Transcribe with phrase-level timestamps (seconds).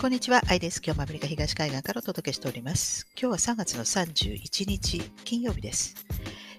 [0.00, 0.80] こんにちは、アイです。
[0.80, 3.04] 今日もアメリカ東海岸からお届けしております。
[3.20, 5.96] 今日は3月の31日、金曜日です。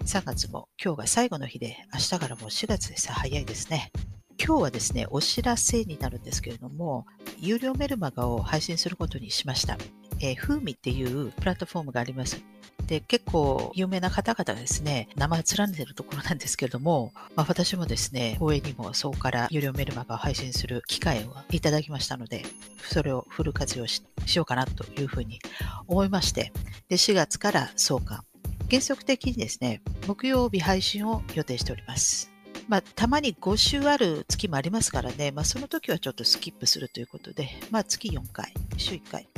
[0.04, 3.10] 3月も今日が最後の日で、明日からもう4月です。
[3.10, 3.92] 早いですね。
[4.38, 7.06] 今日はですね、お知らせになるんですけれども、
[7.38, 9.78] 有料メルマガを配信することにしました。
[10.20, 12.42] えー、フーミっていうプラットフォームがあります。
[12.90, 22.44] で、結構有名な方々がですね、名前連ねてるところなんですけれども、まあ、私もですね、応援にもそこから有料メルマガを配信する機会をいただきましたので、
[22.82, 24.02] それをフル活用し
[24.34, 25.38] ようかなというふうに
[25.86, 26.52] 思いまして、
[26.88, 28.24] で、4月から創刊。
[28.68, 32.32] 原則的にですね、木曜日配信を予定しております。
[32.66, 39.28] まあ、たまに5週ある月もありますからね、まあ、その時はちょっとスキップするということで、まあ、月4回、週1回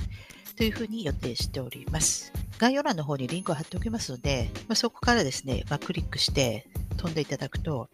[0.57, 2.33] というふうに予定しております。
[2.63, 7.89] 概要欄の方にリンクを貼っておきますので、まあ、そこからですね、まあ、クリックして飛んでいただくと、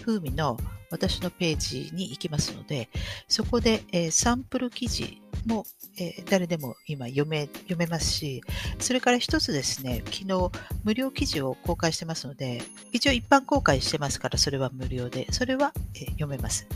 [0.00, 0.56] 風味の
[0.90, 2.88] 私のページに行きますので、
[3.28, 5.66] そこで、えー、サンプル記事も、
[5.98, 8.40] えー、誰でも今読め読めますし、
[8.78, 10.50] それから一つですね、昨日
[10.84, 16.66] 無料記事を公開してますので、一応一般公開してますから、それは無料で、それは、えー、読めます。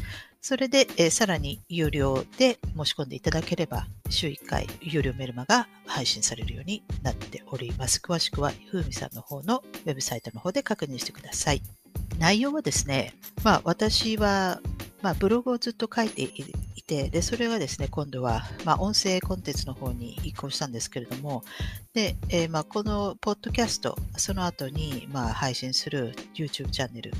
[0.40, 8.00] それで、えー、さらに有料で申し込んでいただければ、週1回有料メルマが配信されるようになっております。
[8.02, 11.62] 詳しくは、ふうみさんの方のウェブサイトの方で確認してください。
[12.18, 14.60] 内容はですね、まあ私は、
[15.02, 21.44] まあ、ブログをずっと書いていて、で、それがですね、今度は、まあ、音声コンテンツの方に移行したんですけれども、
[21.92, 27.12] で、えー、まあ、このポッドキャスト、その後に、まあ、配信する YouTube チャンネル、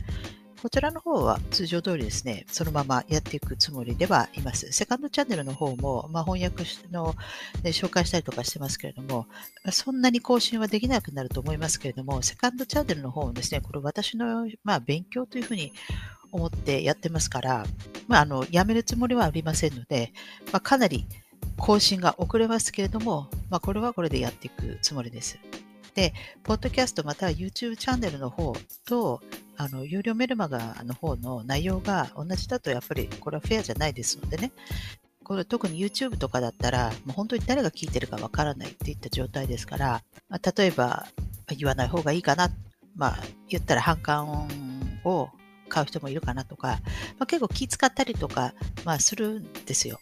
[0.60, 4.72] こちらの方は通常通りですね、そのままやっていくつもりではいます。
[4.72, 7.14] セカンドチャンネルの方も、まあ、翻訳の、
[7.62, 9.26] ね、紹介したりとかしてますけれども、
[9.70, 15.72] そんなに更新はできなくなると思いますけれども、セカンドチャンネルの方もですね、これ私の、まあ、勉強というふうに
[16.32, 17.64] 思ってやってますから、
[18.08, 20.12] まあ、あの、やめるつもりはありませんので、
[20.52, 21.06] まあ、かなり
[21.56, 25.38] 更新が遅れますけれども、まあ、これはこれでやっていくつもりです。
[25.94, 28.54] で、ポッドキャストまたは YouTube チャンネルの方
[28.86, 29.20] と、
[29.58, 34.52] あの、有料メルマガの方の内容が同じだと、やっぱりこれはフェアじゃないですのでね、
[35.24, 41.08] これ特に YouTube とかだったら、もう本当に誰が聞いてるかわからないっていった状態ですから、まあ、例えば
[41.48, 42.50] 言わない方がいいかな、
[42.94, 44.48] まあ、言ったら反感
[45.04, 45.28] を
[45.68, 46.78] 買う人もいるかなとか、
[47.18, 48.54] まあ、結構気使ったりとか、
[48.84, 49.98] まあ、するんですよ。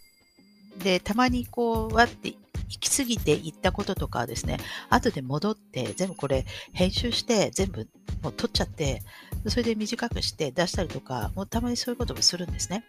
[0.84, 2.34] で、たまにこう、わって
[2.68, 4.58] 行き過ぎて言ったこととかはですね、
[4.90, 7.88] 後で戻って、全部これ編集して、全部
[8.22, 9.02] もう取っちゃって、
[9.48, 12.84] それで短くして出したりとか、もうたまにそういうこともするんですね。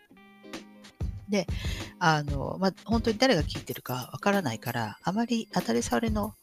[1.29, 1.45] で、
[1.99, 6.35] あの、まあ、本当に誰が聞いてるかわからないから、あまり当たり障りの、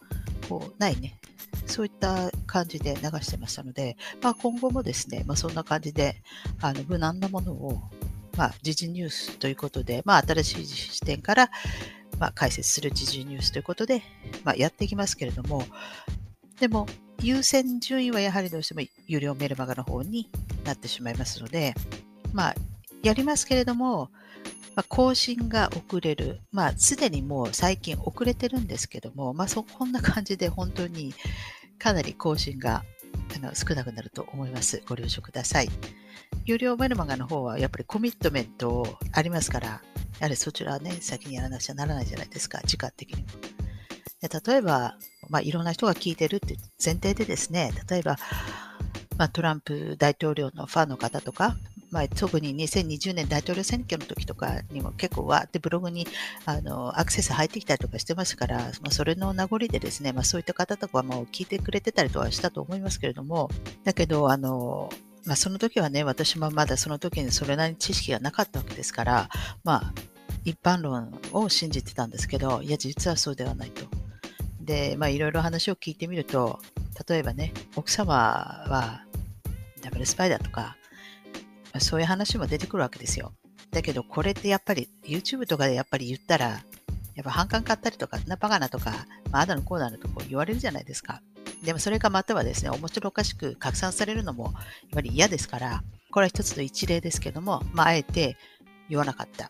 [0.49, 1.19] こう、ないね、
[1.67, 6.23] そういった感じで流してましたので、まあ、今後もですね、まあ、そんな感じで、
[6.61, 7.81] あの、無難なものを、
[8.37, 11.51] まあ、時事ニュースということで、まあ、新しい視点から、
[12.19, 14.03] まあ、解説する時事ニュースということで、
[14.45, 15.65] まあ、やっていきますけれども、
[16.61, 16.87] でも、
[17.21, 20.29] 優先順位はやはりどうしても有料メルマガの方に
[20.65, 21.75] なってしまいますので、
[22.33, 22.55] まあ、
[23.03, 24.11] やりますけれども、
[24.75, 26.41] まあ、更新が遅れる。
[26.53, 31.15] まあ、すでにもう最近遅れてるんですけども、まあ、そこんな感じで本当に
[31.79, 32.85] かなり更新が
[33.37, 34.83] あの少なくなると思います。
[34.87, 35.69] ご了承ください。
[36.45, 39.81] 有料メルマガの方はやっぱりコミットメントありますから、や
[40.23, 43.29] はりそちらはね、先にやらなくちゃならないじゃないですか、時間的にも。
[44.47, 44.97] 例えば、
[45.31, 48.17] まあ、いろんな人が聞いてるって前提でですね、例えば、
[49.17, 51.57] まあ、トランプ大統領のファンの方とか、
[51.91, 56.09] まあ、特に2020年大統領選挙の時とかにも結構わってブログに
[56.45, 63.49] あのアクセス入ってきたりとかしてますから、まあ、それの名残でですね、まあ、そういった方とかはも聞いてくれてたりとかしたと思いますけれども、
[63.85, 64.91] だけど、あの、
[65.25, 69.29] まあ、その時はね、私もまだその時にそれなりに知識がなかったわけですから、
[69.63, 69.93] まあ、
[70.45, 73.87] 一般論を信じてたんですけど、いや、実はそうではないと。
[74.65, 76.61] で、まあ、いろいろ話を聞いてみると、
[77.09, 79.03] 例えばね、奥様は
[79.83, 80.77] ダブルスパイだとか、
[81.79, 83.33] そういう話も出てくるわけですよ。
[83.71, 86.63] だけど、これってやっぱり YouTube とかでやっぱり言ったら、
[87.15, 88.93] やっぱ反感買ったりとか、なバカなとか、
[89.31, 91.21] まあ、あだのこうだのとこ言われるじゃないですか。
[91.63, 94.55] でもそれがまたはですね、面白おかしく拡散されるのもやっ
[94.95, 98.37] ぱり嫌ですから、これは一つの一例ですけども、まあ、あえて
[98.89, 99.49] 言わなかった。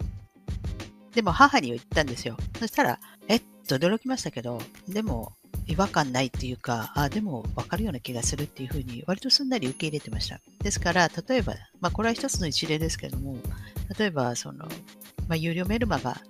[1.14, 2.36] でも母に言ったんですよ。
[2.58, 5.32] そしたら、えっと驚きましたけど、でも
[5.66, 10.40] 違和感ないっていうか、あ、でも分かるような気がするっていうふうに、割とすんなり受け入れてました。
[10.62, 13.36] ですから、例えば、まあ、これは一つの一例ですけども、
[13.98, 14.66] 例えば、その、
[15.28, 16.20] まあ、有料メルマガ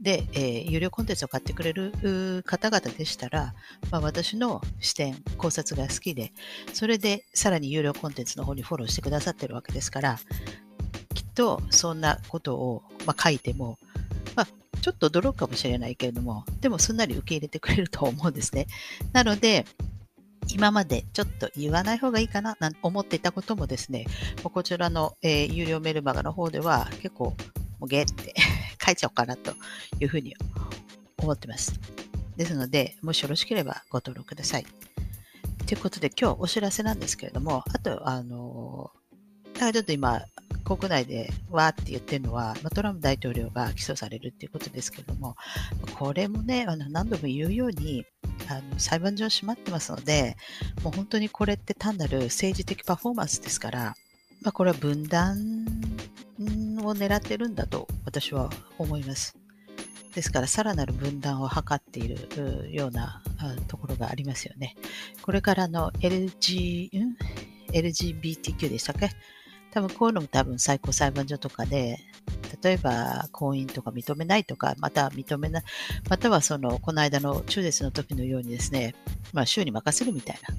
[0.00, 3.54] で、えー、有料コンテンツを買ってくれる方々でしたら、
[3.90, 6.32] まあ、私の視点、考察が好きで、
[6.72, 10.18] それでさらに有料コンテンツの方にフォローしてくださってるわけですから、
[11.14, 13.78] きっとそんなことを、まあ、書いても、
[14.86, 18.68] ちょっと驚くかもしれないけれども、でもすんなり受け入れてくれると思うんですね。
[19.12, 19.64] なので、
[20.54, 24.06] 今までちょっと言わない方がいいかななんて思っていたこともですね、
[24.44, 27.34] こちらの、えー、有料メルマガの方では結構、
[27.80, 28.32] もうゲーって
[28.80, 29.54] 書いちゃおうかなと
[29.98, 30.36] いうふうに
[31.18, 31.74] 思ってます。
[32.36, 34.66] ですので、もしよろしければご登録ください。
[35.66, 38.92] ということで、今日お知らせなんですけれども、あと、あの、
[39.54, 40.22] だかちょっと今、
[40.66, 45.36] 国内でわーって言ってるのは、トランプ大統領が起訴されるっていうことですけれども、
[45.94, 48.04] これもね、あの何度も言うように、
[48.48, 50.36] あの裁判所閉まってますので、
[50.82, 53.94] もう本当にこれって単なる政治的パフォーマンスですから、
[54.42, 55.64] まあ、これは分断
[56.82, 59.36] を狙ってるんだと私は思います。
[60.14, 63.22] ですから、さらなる分断を図っているような
[63.68, 64.74] ところがありますよね。
[65.22, 67.16] これからの LG、ん
[67.72, 69.10] ？LGBTQ でしたっけ？
[69.70, 71.98] 多分こういうのも多分最高裁判所とかで、
[72.62, 75.64] 例えば婚姻とか認めないとか、また認めない、
[76.08, 78.94] またはその、この間の中絶の時のようにですね、
[79.32, 80.54] まあ、州に任せるみたいな、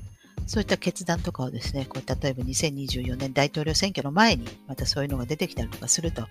[0.48, 6.26] そういった決断とかをですね、こう例えば2024年大統領選挙の前に、またそういうのが出てきたりとかすると、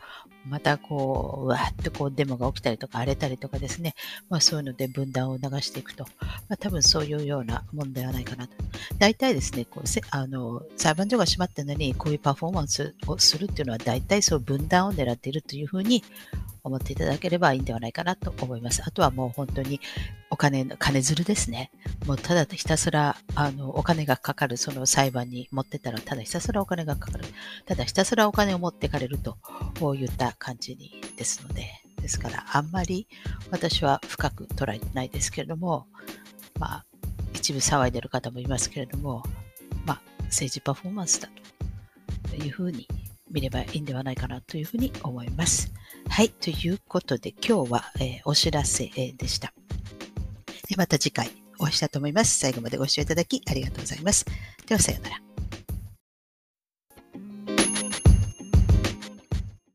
[0.48, 3.94] またこう、うわーっとこうデモが起きたりとか荒れたりとかですね、
[4.30, 6.06] まあそういうので分断を流していくと、
[6.48, 8.54] まあ多分そういうようなもんではないかなと。
[8.98, 16.02] 大体ですね、こうせあの裁判所が閉まってるのに、こういうパフォーマンスをするっていうのは大体そう分断を狙っているというふうに
[16.64, 18.82] 思っていただければいいんではないかなと思います。
[18.84, 19.80] あとはもう本当に
[20.36, 21.70] お金の、金づるですね。
[22.04, 27.24] もうただひたすら、あの、お金がかかる、その裁判に持ってたら、ただひたすらお金がかかる。
[27.64, 29.38] ただひたすらお金を持ってかれると、
[29.80, 33.08] こういった感じにですので、ですから、あんまり
[33.50, 35.86] 私は深く捉えてないですけれども、
[36.60, 36.84] まあ、
[37.32, 39.22] 一部騒いでる方もいますけれども、
[39.86, 41.30] まあ、政治パフォーマンスだ
[42.28, 42.86] というふうに
[43.30, 45.72] 見ればいいんではないかなというふうに思います。
[46.10, 46.28] はい。
[46.28, 49.54] ということで、今日は、えー、お知らせ、でした。
[50.68, 52.38] でまた次回お会いしたいと思います。
[52.38, 54.24] 最後までご視聴いただきありがとうございます。
[54.66, 55.25] では、さようなら。